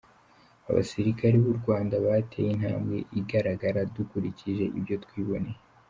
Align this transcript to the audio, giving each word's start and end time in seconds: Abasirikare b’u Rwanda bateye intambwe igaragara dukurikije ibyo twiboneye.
Abasirikare 0.69 1.35
b’u 1.43 1.55
Rwanda 1.59 1.95
bateye 2.05 2.49
intambwe 2.55 2.97
igaragara 3.19 3.79
dukurikije 3.95 4.65
ibyo 4.79 4.95
twiboneye. 5.03 5.59